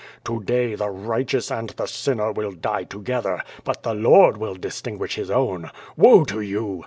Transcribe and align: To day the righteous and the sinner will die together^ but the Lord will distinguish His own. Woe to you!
To 0.23 0.41
day 0.43 0.73
the 0.73 0.89
righteous 0.89 1.51
and 1.51 1.69
the 1.69 1.85
sinner 1.85 2.31
will 2.31 2.53
die 2.53 2.85
together^ 2.85 3.41
but 3.63 3.83
the 3.83 3.93
Lord 3.93 4.35
will 4.37 4.55
distinguish 4.55 5.13
His 5.13 5.29
own. 5.29 5.69
Woe 5.95 6.25
to 6.25 6.41
you! 6.41 6.79